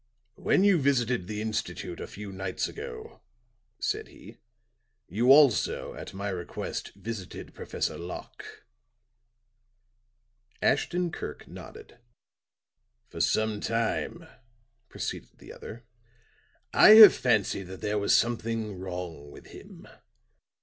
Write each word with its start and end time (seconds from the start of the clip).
"When 0.37 0.63
you 0.63 0.79
visited 0.81 1.27
the 1.27 1.43
institute 1.43 1.99
a 1.99 2.07
few 2.07 2.31
nights 2.31 2.67
ago," 2.67 3.21
said 3.79 4.07
he, 4.07 4.39
"you 5.07 5.31
also, 5.31 5.93
at 5.93 6.11
my 6.15 6.29
request, 6.29 6.91
visited 6.95 7.53
Professor 7.53 7.99
Locke." 7.99 8.63
Ashton 10.59 11.11
Kirk 11.11 11.47
nodded. 11.47 11.99
"For 13.09 13.21
some 13.21 13.59
time," 13.61 14.25
proceeded 14.89 15.37
the 15.37 15.53
other, 15.53 15.85
"I 16.73 16.95
have 16.95 17.13
fancied 17.13 17.65
that 17.67 17.81
there 17.81 17.99
was 17.99 18.17
something 18.17 18.73
wrong 18.79 19.29
with 19.29 19.49
him. 19.51 19.87